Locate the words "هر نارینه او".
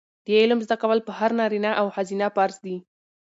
1.19-1.85